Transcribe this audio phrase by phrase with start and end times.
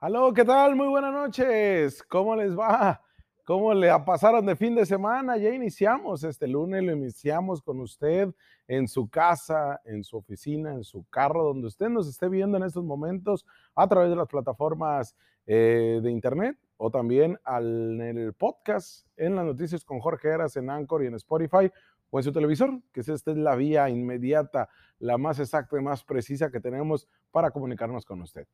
[0.00, 0.76] Aló, ¿qué tal?
[0.76, 2.04] Muy buenas noches.
[2.04, 3.02] ¿Cómo les va?
[3.42, 5.36] ¿Cómo le pasaron de fin de semana?
[5.36, 8.32] Ya iniciamos este lunes, lo iniciamos con usted
[8.68, 12.62] en su casa, en su oficina, en su carro, donde usted nos esté viendo en
[12.62, 13.44] estos momentos
[13.74, 15.16] a través de las plataformas
[15.46, 20.56] eh, de internet o también al, en el podcast en las noticias con Jorge Heras
[20.56, 21.72] en Anchor y en Spotify
[22.10, 24.68] o en su televisor, que esta es la vía inmediata,
[25.00, 28.46] la más exacta y más precisa que tenemos para comunicarnos con usted.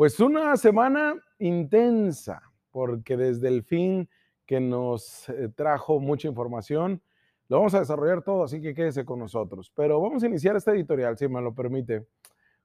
[0.00, 4.08] Pues una semana intensa, porque desde el fin
[4.46, 7.02] que nos eh, trajo mucha información,
[7.48, 9.70] lo vamos a desarrollar todo, así que quédese con nosotros.
[9.76, 12.06] Pero vamos a iniciar este editorial, si me lo permite,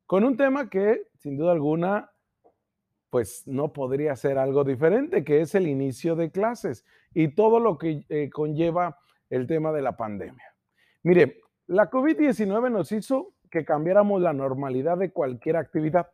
[0.05, 2.09] con un tema que, sin duda alguna,
[3.09, 7.77] pues no podría ser algo diferente, que es el inicio de clases y todo lo
[7.77, 8.97] que eh, conlleva
[9.29, 10.55] el tema de la pandemia.
[11.03, 16.07] Mire, la COVID-19 nos hizo que cambiáramos la normalidad de cualquier actividad.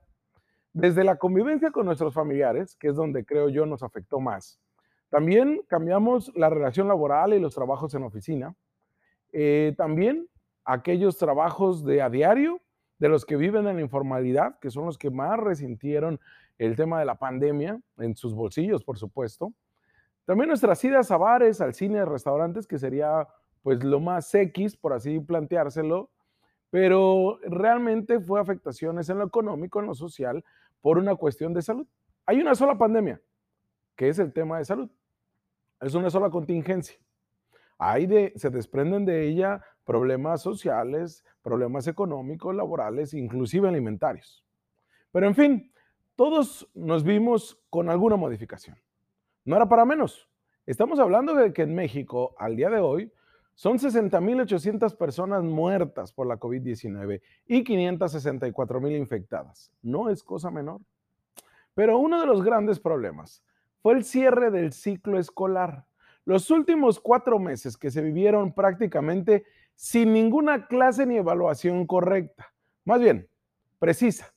[0.74, 4.60] Desde la convivencia con nuestros familiares, que es donde creo yo nos afectó más,
[5.10, 8.56] también cambiamos la relación laboral y los trabajos en oficina.
[9.34, 10.28] Eh, también
[10.64, 12.62] aquellos trabajos de a diario,
[13.00, 16.20] de los que viven en la informalidad, que son los que más resintieron
[16.58, 19.52] el tema de la pandemia en sus bolsillos, por supuesto.
[20.26, 23.28] También nuestras idas a bares, al cine, a restaurantes, que sería
[23.64, 26.10] pues lo más X, por así planteárselo,
[26.70, 30.44] pero realmente fue afectaciones en lo económico, en lo social,
[30.82, 31.88] por una cuestión de salud.
[32.26, 33.22] Hay una sola pandemia,
[33.96, 34.90] que es el tema de salud.
[35.80, 36.98] Es una sola contingencia.
[37.78, 44.46] Hay de, se desprenden de ella problemas sociales, problemas económicos, laborales, inclusive alimentarios.
[45.12, 45.74] Pero en fin,
[46.16, 48.78] todos nos vimos con alguna modificación.
[49.44, 50.30] No era para menos.
[50.68, 53.12] Estamos hablando de que en México, al día de hoy,
[53.62, 59.72] son 60.800 personas muertas por la COVID-19 y 564.000 infectadas.
[59.84, 60.82] No es cosa menor.
[61.76, 63.44] Pero uno de los grandes problemas
[63.84, 65.86] fue el cierre del ciclo escolar.
[66.26, 69.46] Los últimos cuatro meses que se vivieron prácticamente
[69.76, 72.52] sin ninguna clase ni evaluación correcta.
[72.84, 73.30] Más bien,
[73.78, 74.34] precisa,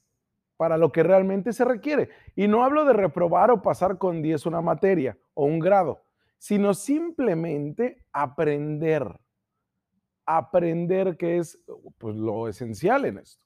[0.58, 2.10] para lo que realmente se requiere.
[2.36, 6.03] Y no hablo de reprobar o pasar con 10 una materia o un grado
[6.44, 9.18] sino simplemente aprender.
[10.26, 11.58] Aprender que es
[11.96, 13.42] pues, lo esencial en esto.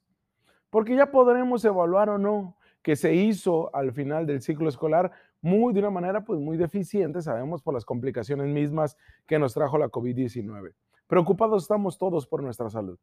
[0.69, 5.73] Porque ya podremos evaluar o no que se hizo al final del ciclo escolar muy
[5.73, 9.87] de una manera pues muy deficiente, sabemos por las complicaciones mismas que nos trajo la
[9.87, 10.73] COVID-19.
[11.07, 12.99] Preocupados estamos todos por nuestra salud.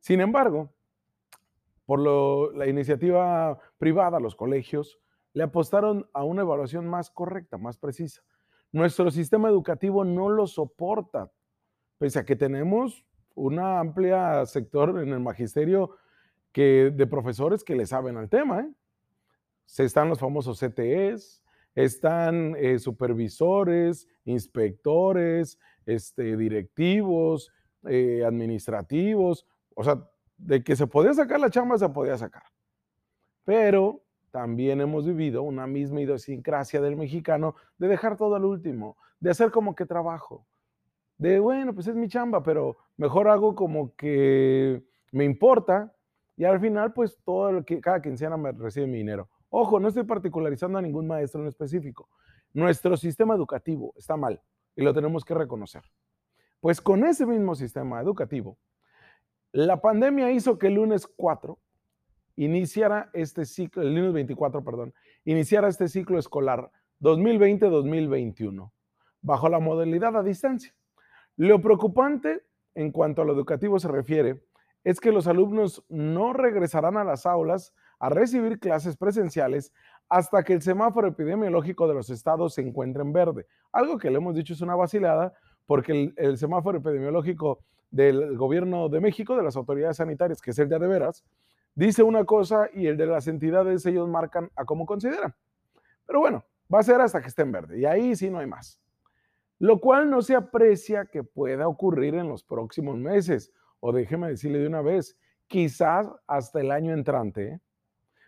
[0.00, 0.72] Sin embargo,
[1.84, 2.00] por
[2.56, 4.98] la iniciativa privada, los colegios
[5.34, 8.22] le apostaron a una evaluación más correcta, más precisa.
[8.72, 11.30] Nuestro sistema educativo no lo soporta,
[11.98, 15.96] pese a que tenemos un amplia sector en el magisterio
[16.52, 18.60] que, de profesores que le saben al tema.
[18.60, 18.72] ¿eh?
[19.66, 21.44] Se están los famosos CTEs,
[21.74, 27.52] están eh, supervisores, inspectores, este, directivos,
[27.86, 30.08] eh, administrativos, o sea,
[30.38, 32.44] de que se podía sacar la chamba, se podía sacar.
[33.44, 39.30] Pero también hemos vivido una misma idiosincrasia del mexicano de dejar todo al último, de
[39.30, 40.46] hacer como que trabajo,
[41.18, 44.82] de bueno, pues es mi chamba, pero mejor hago como que
[45.12, 45.94] me importa
[46.36, 49.28] y al final pues todo lo que cada quincena me recibe mi dinero.
[49.50, 52.08] Ojo, no estoy particularizando a ningún maestro en específico.
[52.54, 54.40] Nuestro sistema educativo está mal
[54.74, 55.82] y lo tenemos que reconocer.
[56.60, 58.56] Pues con ese mismo sistema educativo,
[59.52, 61.58] la pandemia hizo que el lunes 4
[62.36, 64.94] iniciara este ciclo, el lunes 24, perdón,
[65.24, 66.70] iniciara este ciclo escolar
[67.00, 68.70] 2020-2021
[69.20, 70.74] bajo la modalidad a distancia.
[71.36, 72.42] Lo preocupante
[72.74, 74.42] en cuanto a lo educativo se refiere
[74.84, 79.72] es que los alumnos no regresarán a las aulas a recibir clases presenciales
[80.08, 83.46] hasta que el semáforo epidemiológico de los estados se encuentre en verde.
[83.70, 85.32] Algo que le hemos dicho es una vacilada
[85.66, 87.60] porque el, el semáforo epidemiológico
[87.90, 91.24] del gobierno de México, de las autoridades sanitarias, que es el de veras,
[91.74, 95.34] dice una cosa y el de las entidades ellos marcan a cómo consideran.
[96.06, 98.46] Pero bueno, va a ser hasta que esté en verde y ahí sí no hay
[98.46, 98.80] más.
[99.58, 104.58] Lo cual no se aprecia que pueda ocurrir en los próximos meses o déjeme decirle
[104.58, 105.16] de una vez,
[105.46, 107.48] quizás hasta el año entrante.
[107.48, 107.60] ¿eh?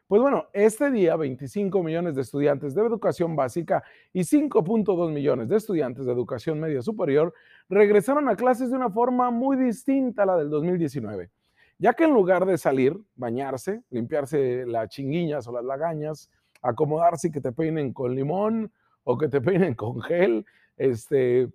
[0.06, 3.82] Pues bueno, este día 25 millones de estudiantes de educación básica
[4.12, 7.32] y 5.2 millones de estudiantes de educación media superior
[7.69, 11.31] regresaron a clases de una forma muy distinta a la del 2019
[11.79, 16.31] ya que en lugar de salir, bañarse, limpiarse las chinguiñas o las lagañas,
[16.62, 18.73] acomodarse y que te peinen con limón
[19.05, 21.53] o que te peinen con gel, este,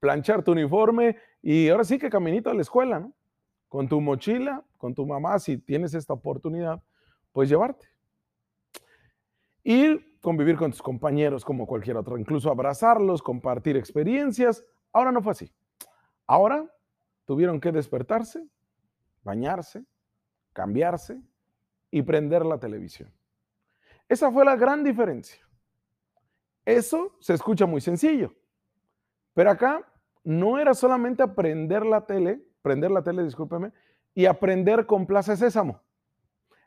[0.00, 3.12] planchar tu uniforme y ahora sí que caminito a la escuela, ¿no?
[3.68, 6.82] Con tu mochila, con tu mamá, si tienes esta oportunidad,
[7.32, 7.88] pues llevarte.
[9.62, 14.64] y convivir con tus compañeros como cualquier otro, incluso abrazarlos, compartir experiencias.
[14.92, 15.52] Ahora no fue así.
[16.26, 16.70] Ahora
[17.26, 18.46] tuvieron que despertarse,
[19.24, 19.84] bañarse,
[20.52, 21.20] cambiarse
[21.90, 23.12] y prender la televisión.
[24.08, 25.44] Esa fue la gran diferencia.
[26.64, 28.34] Eso se escucha muy sencillo,
[29.34, 29.86] pero acá
[30.22, 33.72] no era solamente aprender la tele, prender la tele, discúlpeme,
[34.14, 35.82] y aprender con Plaza Sésamo.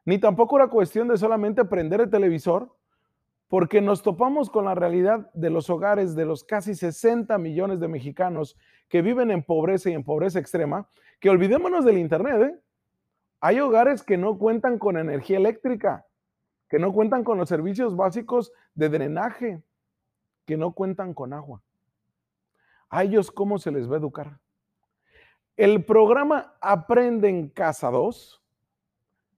[0.06, 2.76] Ni tampoco era cuestión de solamente prender el televisor,
[3.48, 7.88] porque nos topamos con la realidad de los hogares de los casi 60 millones de
[7.88, 8.58] mexicanos
[8.90, 10.90] que viven en pobreza y en pobreza extrema,
[11.20, 12.42] que olvidémonos del Internet.
[12.42, 12.60] ¿eh?
[13.40, 16.06] Hay hogares que no cuentan con energía eléctrica,
[16.70, 19.64] que no cuentan con los servicios básicos de drenaje,
[20.46, 21.62] que no cuentan con agua.
[22.90, 24.40] ¿A ellos cómo se les va a educar?
[25.56, 28.44] El programa Aprende en Casa 2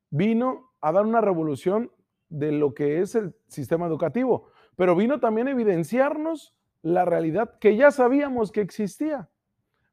[0.09, 1.91] vino a dar una revolución
[2.29, 7.75] de lo que es el sistema educativo, pero vino también a evidenciarnos la realidad que
[7.75, 9.29] ya sabíamos que existía,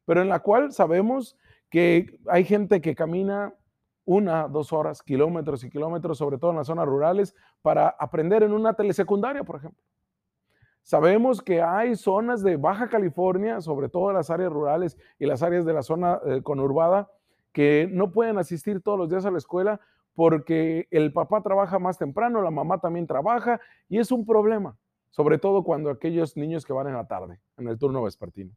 [0.05, 1.39] pero en la cual sabemos
[1.71, 3.55] que hay gente que camina
[4.05, 8.53] una, dos horas, kilómetros y kilómetros, sobre todo en las zonas rurales, para aprender en
[8.53, 9.83] una telesecundaria, por ejemplo.
[10.83, 15.65] Sabemos que hay zonas de Baja California, sobre todo las áreas rurales y las áreas
[15.65, 17.11] de la zona eh, conurbada,
[17.51, 19.81] que no pueden asistir todos los días a la escuela
[20.15, 24.77] porque el papá trabaja más temprano, la mamá también trabaja y es un problema,
[25.11, 28.53] sobre todo cuando aquellos niños que van en la tarde, en el turno vespertino.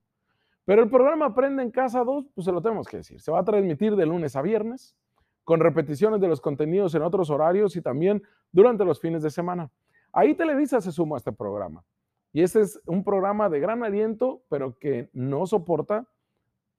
[0.69, 3.39] Pero el programa Aprende en Casa 2, pues se lo tenemos que decir, se va
[3.39, 4.95] a transmitir de lunes a viernes,
[5.44, 8.21] con repeticiones de los contenidos en otros horarios y también
[8.51, 9.71] durante los fines de semana.
[10.13, 11.83] Ahí Televisa se suma a este programa.
[12.31, 16.06] Y este es un programa de gran aliento, pero que no soporta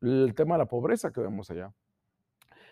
[0.00, 1.72] el tema de la pobreza que vemos allá.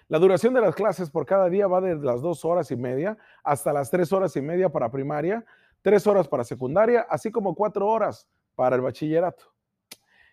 [0.06, 3.18] La duración de las clases por cada día va de las dos horas y media
[3.42, 5.44] hasta las tres horas y media para primaria,
[5.82, 9.57] tres horas para secundaria, así como cuatro horas para el bachillerato.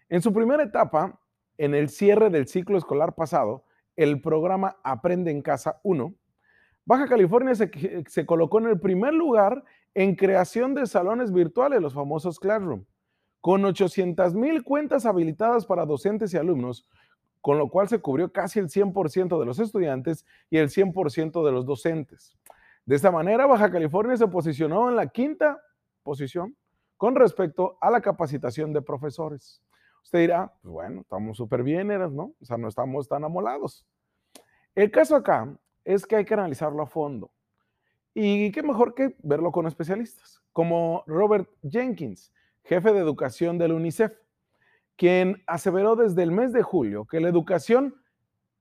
[0.10, 1.19] En su primera etapa,
[1.57, 3.63] en el cierre del ciclo escolar pasado,
[3.96, 6.13] el programa Aprende en Casa 1,
[6.86, 9.63] Baja California se, colocó en el primer lugar
[9.96, 12.86] en creación de salones virtuales, los famosos Classroom,
[13.42, 16.88] con 800 mil cuentas habilitadas para docentes y alumnos,
[17.42, 21.52] con lo cual se cubrió casi el 100% de los estudiantes y el 100% de
[21.52, 22.38] los docentes.
[22.86, 25.60] De esta manera, Baja California se posicionó en la quinta
[26.04, 26.56] posición
[26.98, 29.64] con respecto a la capacitación de profesores.
[30.06, 32.36] Usted dirá, pues bueno, estamos súper bien, ¿no?
[32.40, 33.88] O sea, no estamos tan amolados.
[34.75, 37.31] El caso acá es que hay que analizarlo a fondo.
[38.13, 42.31] Y qué mejor que verlo con especialistas, como Robert Jenkins,
[42.63, 44.12] jefe de educación del UNICEF,
[44.96, 47.96] quien aseveró desde el mes de julio que la educación,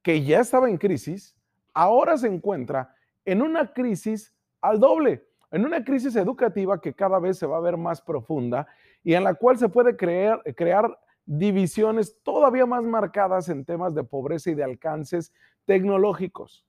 [0.03, 1.37] que ya estaba en crisis,
[1.75, 2.97] ahora se encuentra
[3.27, 7.61] en una crisis al doble, en una crisis educativa que cada vez se va a
[7.61, 8.67] ver más profunda
[9.03, 14.51] y en la cual se puede crear divisiones todavía más marcadas en temas de pobreza
[14.51, 15.33] y de alcances
[15.65, 16.67] tecnológicos.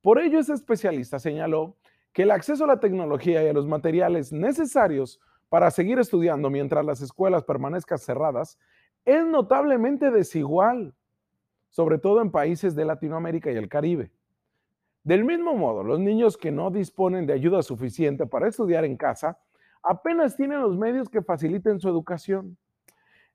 [0.00, 1.76] Por ello, ese especialista señaló
[2.12, 6.84] que el acceso a la tecnología y a los materiales necesarios para seguir estudiando mientras
[6.84, 8.58] las escuelas permanezcan cerradas
[9.04, 10.94] es notablemente desigual,
[11.70, 14.10] sobre todo en países de Latinoamérica y el Caribe.
[15.04, 19.38] Del mismo modo, los niños que no disponen de ayuda suficiente para estudiar en casa
[19.82, 22.56] apenas tienen los medios que faciliten su educación.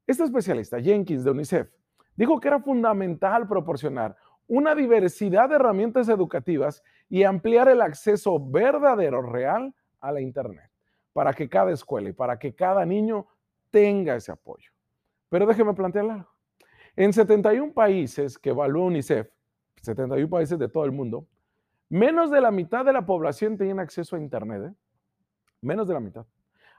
[0.07, 1.69] Este especialista, Jenkins de UNICEF,
[2.15, 4.15] dijo que era fundamental proporcionar
[4.47, 10.71] una diversidad de herramientas educativas y ampliar el acceso verdadero, real a la Internet,
[11.11, 13.27] para que cada escuela y para que cada niño
[13.69, 14.71] tenga ese apoyo.
[15.27, 16.29] Pero déjeme plantearle algo.
[16.95, 19.29] En 71 países que evaluó UNICEF,
[19.81, 21.27] 71 países de todo el mundo,
[21.89, 24.71] menos de la mitad de la población tiene acceso a Internet.
[24.71, 24.73] ¿eh?
[25.61, 26.25] Menos de la mitad.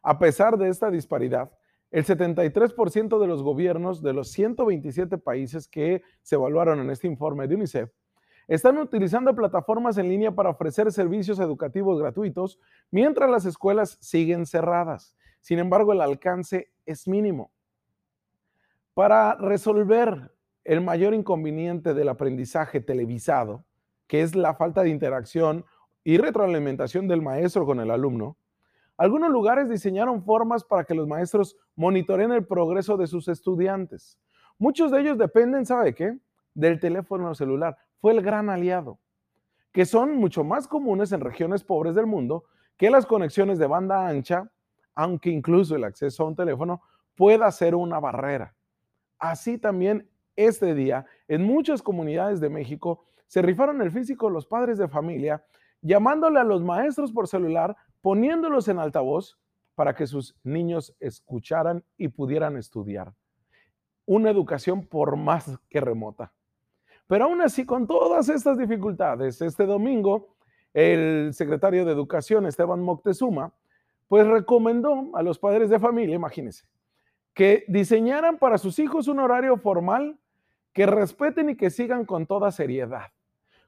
[0.02, 1.50] A pesar de esta disparidad,
[1.90, 7.48] el 73% de los gobiernos de los 127 países que se evaluaron en este informe
[7.48, 7.90] de UNICEF
[8.48, 12.58] están utilizando plataformas en línea para ofrecer servicios educativos gratuitos
[12.90, 15.14] mientras las escuelas siguen cerradas.
[15.42, 17.52] Sin embargo, el alcance es mínimo.
[18.94, 20.32] Para resolver
[20.64, 23.64] el mayor inconveniente del aprendizaje televisado,
[24.06, 25.66] que es la falta de interacción
[26.02, 28.38] y retroalimentación del maestro con el alumno,
[28.98, 34.18] algunos lugares diseñaron formas para que los maestros monitoreen el progreso de sus estudiantes.
[34.58, 36.18] Muchos de ellos dependen, ¿sabe qué?
[36.52, 37.76] Del teléfono celular.
[38.00, 38.98] Fue el gran aliado,
[39.70, 42.44] que son mucho más comunes en regiones pobres del mundo
[42.76, 44.50] que las conexiones de banda ancha,
[44.96, 46.82] aunque incluso el acceso a un teléfono
[47.14, 48.54] pueda ser una barrera.
[49.18, 54.78] Así también este día, en muchas comunidades de México, se rifaron el físico los padres
[54.78, 55.44] de familia,
[55.82, 59.38] llamándole a los maestros por celular poniéndolos en altavoz
[59.74, 63.14] para que sus niños escucharan y pudieran estudiar.
[64.06, 66.32] Una educación por más que remota.
[67.06, 70.36] Pero aún así, con todas estas dificultades, este domingo,
[70.74, 73.52] el secretario de Educación, Esteban Moctezuma,
[74.08, 76.66] pues recomendó a los padres de familia, imagínense,
[77.34, 80.18] que diseñaran para sus hijos un horario formal
[80.72, 83.12] que respeten y que sigan con toda seriedad,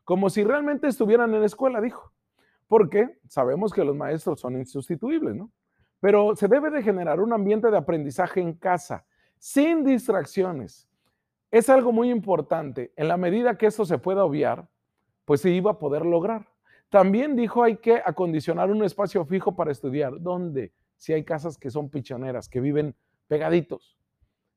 [0.04, 2.12] como si realmente estuvieran en la escuela, dijo.
[2.70, 5.50] Porque sabemos que los maestros son insustituibles, ¿no?
[5.98, 9.04] Pero se debe de generar un ambiente de aprendizaje en casa,
[9.40, 10.88] sin distracciones.
[11.50, 12.92] Es algo muy importante.
[12.94, 14.68] En la medida que esto se pueda obviar,
[15.24, 16.46] pues se iba a poder lograr.
[16.90, 20.20] También dijo hay que acondicionar un espacio fijo para estudiar.
[20.20, 20.72] ¿Dónde?
[20.96, 22.94] Si hay casas que son pichoneras, que viven
[23.26, 23.98] pegaditos.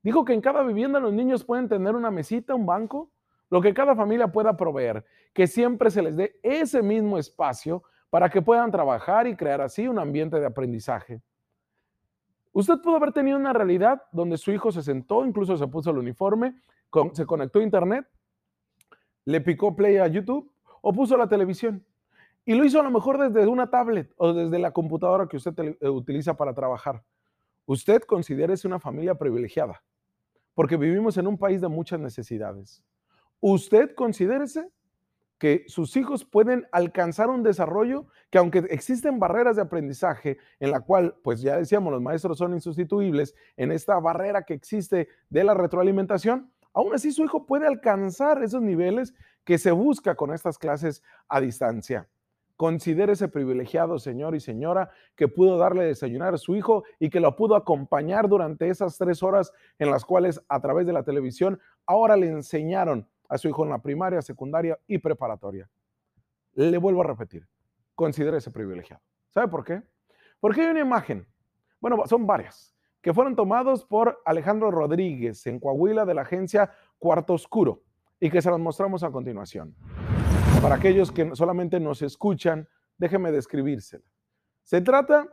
[0.03, 3.09] Dijo que en cada vivienda los niños pueden tener una mesita, un banco,
[3.49, 5.03] lo que cada familia pueda proveer,
[5.33, 7.81] que siempre se les dé ese mismo espacio
[8.13, 11.19] para que puedan trabajar y crear así un ambiente de aprendizaje.
[12.51, 15.97] Usted pudo haber tenido una realidad donde su hijo se sentó, incluso se puso el
[15.97, 16.61] uniforme,
[17.13, 18.07] se conectó a internet,
[19.25, 20.53] le picó play a YouTube
[20.83, 21.83] o puso la televisión.
[22.45, 25.75] Y lo hizo a lo mejor desde una tablet o desde la computadora que usted
[25.81, 27.03] eh, utiliza para trabajar.
[27.65, 29.81] Usted considérese una familia privilegiada,
[30.53, 32.83] porque vivimos en un país de muchas necesidades.
[33.39, 34.69] Usted considérese
[35.43, 40.79] que sus hijos pueden alcanzar un desarrollo que aunque existen barreras de aprendizaje en la
[40.79, 45.53] cual, pues ya decíamos, los maestros son insustituibles en esta barrera que existe de la
[45.53, 51.03] retroalimentación, aún así su hijo puede alcanzar esos niveles que se busca con estas clases
[51.27, 52.07] a distancia.
[52.57, 57.35] ese privilegiado señor y señora que pudo darle desayunar a su hijo y que lo
[57.35, 62.15] pudo acompañar durante esas tres horas en las cuales a través de la televisión ahora
[62.15, 65.67] le enseñaron a su hijo en la primaria, secundaria y preparatoria.
[66.53, 67.47] Le vuelvo a repetir,
[67.95, 69.01] considere ese privilegiado.
[69.31, 69.81] ¿Sabe por qué?
[70.39, 71.25] Porque hay una imagen,
[71.79, 77.33] bueno, son varias, que fueron tomados por Alejandro Rodríguez en Coahuila de la agencia Cuarto
[77.33, 77.81] Oscuro
[78.19, 79.75] y que se las mostramos a continuación.
[80.61, 84.05] Para aquellos que solamente nos escuchan, déjeme describírsela.
[84.61, 85.27] Se trata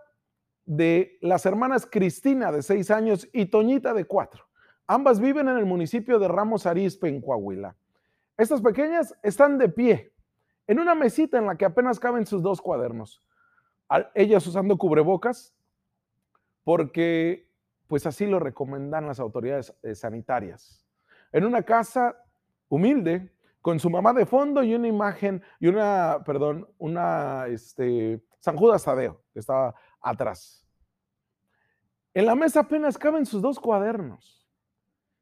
[0.65, 4.47] de las hermanas Cristina de seis años y Toñita de cuatro.
[4.87, 7.77] Ambas viven en el municipio de Ramos Arizpe, en Coahuila.
[8.41, 10.15] Estas pequeñas están de pie
[10.67, 13.23] en una mesita en la que apenas caben sus dos cuadernos.
[14.15, 15.55] Ellas usando cubrebocas
[16.65, 17.53] porque
[17.87, 20.89] pues así lo recomendan las autoridades eh, sanitarias.
[21.33, 22.17] En una casa
[22.71, 23.31] humilde,
[23.61, 28.85] con su mamá de fondo y una imagen, y una, perdón, una, este, San Judas
[28.85, 30.67] Tadeo, que estaba atrás.
[32.15, 34.49] En la mesa apenas caben sus dos cuadernos.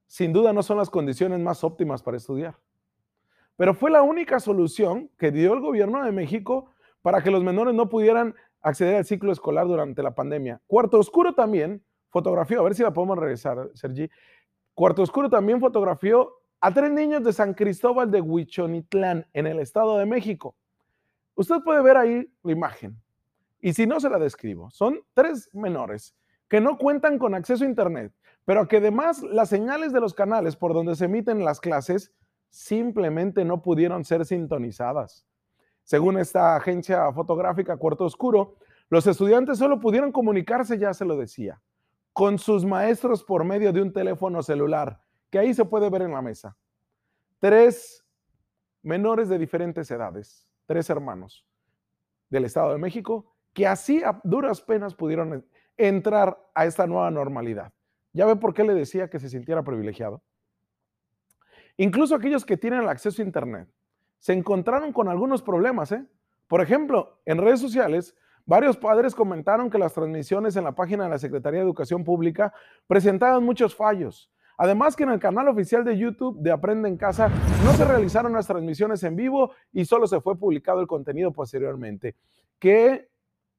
[0.06, 2.56] Sin duda no son las condiciones más óptimas para estudiar.
[3.58, 6.70] Pero fue la única solución que dio el gobierno de México
[7.02, 10.62] para que los menores no pudieran acceder al ciclo escolar durante la pandemia.
[10.68, 14.08] Cuarto Oscuro también fotografió, a ver si la podemos regresar, Sergi.
[14.74, 19.98] Cuarto Oscuro también fotografió a tres niños de San Cristóbal de Huichonitlán, en el Estado
[19.98, 20.54] de México.
[21.34, 22.96] Usted puede ver ahí la imagen.
[23.60, 26.14] Y si no se la describo, son tres menores
[26.48, 28.12] que no cuentan con acceso a Internet,
[28.44, 32.12] pero que además las señales de los canales por donde se emiten las clases
[32.48, 35.26] simplemente no pudieron ser sintonizadas.
[35.82, 38.56] Según esta agencia fotográfica Cuarto Oscuro,
[38.90, 41.60] los estudiantes solo pudieron comunicarse, ya se lo decía,
[42.12, 45.00] con sus maestros por medio de un teléfono celular,
[45.30, 46.56] que ahí se puede ver en la mesa.
[47.38, 48.04] Tres
[48.82, 51.46] menores de diferentes edades, tres hermanos
[52.30, 57.72] del Estado de México, que así a duras penas pudieron entrar a esta nueva normalidad.
[58.12, 60.22] ¿Ya ve por qué le decía que se sintiera privilegiado?
[61.78, 63.68] Incluso aquellos que tienen el acceso a Internet
[64.18, 65.92] se encontraron con algunos problemas.
[65.92, 66.04] ¿eh?
[66.48, 71.10] Por ejemplo, en redes sociales, varios padres comentaron que las transmisiones en la página de
[71.10, 72.52] la Secretaría de Educación Pública
[72.88, 74.28] presentaban muchos fallos.
[74.56, 77.28] Además que en el canal oficial de YouTube de Aprende en Casa
[77.64, 82.16] no se realizaron las transmisiones en vivo y solo se fue publicado el contenido posteriormente,
[82.58, 83.08] que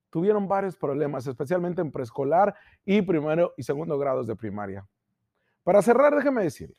[0.10, 4.86] tuvieron varios problemas, especialmente en preescolar y primero y segundo grados de primaria.
[5.64, 6.76] Para cerrar, déjeme decirle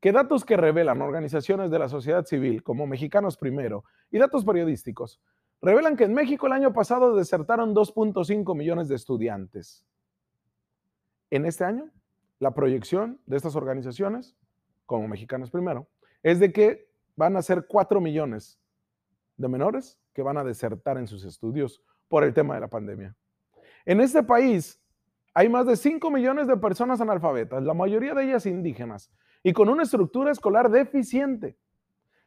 [0.00, 5.20] que datos que revelan organizaciones de la sociedad civil como Mexicanos Primero y datos periodísticos
[5.60, 9.84] revelan que en México el año pasado desertaron 2.5 millones de estudiantes.
[11.30, 11.90] En este año,
[12.38, 14.36] la proyección de estas organizaciones,
[14.86, 15.88] como Mexicanos Primero,
[16.22, 18.60] es de que van a ser 4 millones
[19.36, 23.16] de menores que van a desertar en sus estudios por el tema de la pandemia.
[23.84, 24.80] En este país
[25.34, 29.12] hay más de 5 millones de personas analfabetas, la mayoría de ellas indígenas,
[29.42, 31.56] y con una estructura escolar deficiente.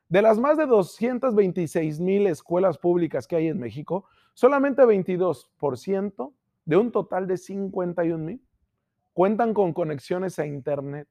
[0.10, 6.34] De las más de 226 mil escuelas públicas que hay en México, solamente 22%
[6.66, 8.42] de un total de 51 mil
[9.14, 11.08] cuentan con conexiones a Internet.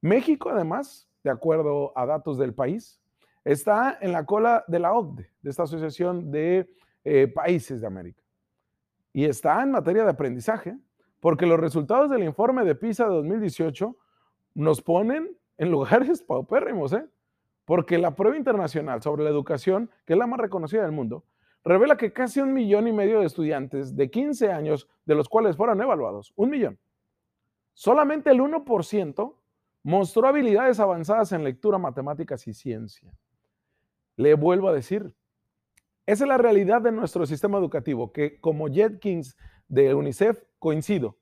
[0.00, 3.00] México, además, de acuerdo a datos del país,
[3.44, 6.68] está en la cola de la OCDE, de esta Asociación de
[7.04, 8.22] eh, Países de América.
[9.12, 10.76] Y está en materia de aprendizaje,
[11.20, 13.96] porque los resultados del informe de PISA de 2018
[14.54, 17.06] nos ponen en lugares paupérrimos, ¿eh?
[17.64, 21.24] Porque la prueba internacional sobre la educación, que es la más reconocida del mundo,
[21.64, 25.56] revela que casi un millón y medio de estudiantes de 15 años, de los cuales
[25.56, 26.78] fueron evaluados, un millón,
[27.72, 29.36] solamente el 1%
[29.84, 33.12] mostró habilidades avanzadas en lectura, matemáticas y ciencia.
[34.16, 35.14] Le vuelvo a decir,
[36.06, 39.36] esa es la realidad de nuestro sistema educativo, que como Jetkins
[39.68, 41.16] de UNICEF coincido,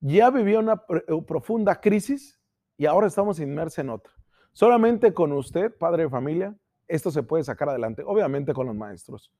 [0.00, 2.40] ya vivió una eh, profunda crisis
[2.76, 4.12] y ahora estamos inmersos en otra.
[4.52, 9.32] Solamente con usted, padre de familia, esto se puede sacar adelante, obviamente con los maestros.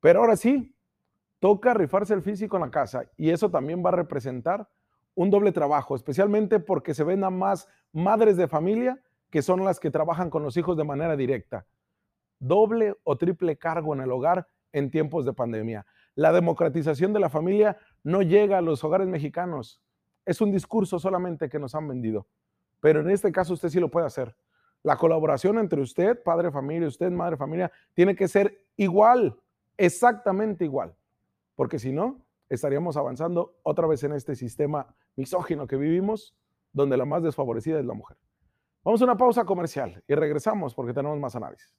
[0.00, 0.74] Pero ahora sí,
[1.38, 4.68] toca rifarse el físico en la casa y eso también va a representar
[5.14, 9.80] un doble trabajo, especialmente porque se ven a más madres de familia que son las
[9.80, 11.66] que trabajan con los hijos de manera directa.
[12.38, 15.86] Doble o triple cargo en el hogar en tiempos de pandemia.
[16.14, 19.80] La democratización de la familia no llega a los hogares mexicanos.
[20.26, 22.26] Es un discurso solamente que nos han vendido.
[22.80, 24.36] Pero en este caso usted sí lo puede hacer.
[24.82, 29.40] La colaboración entre usted, padre familia, usted, madre familia, tiene que ser igual,
[29.76, 30.94] exactamente igual.
[31.54, 36.36] Porque si no, estaríamos avanzando otra vez en este sistema misógino que vivimos,
[36.72, 38.18] donde la más desfavorecida es la mujer.
[38.84, 41.74] Vamos a una pausa comercial y regresamos porque tenemos más análisis.